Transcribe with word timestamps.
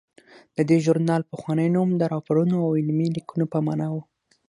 د 0.55 0.57
دې 0.69 0.77
ژورنال 0.85 1.21
پخوانی 1.31 1.67
نوم 1.75 1.89
د 1.95 2.01
راپورونو 2.13 2.55
او 2.65 2.69
علمي 2.79 3.07
لیکنو 3.17 3.45
په 3.53 3.59
مانا 3.65 3.87
و. 3.93 3.95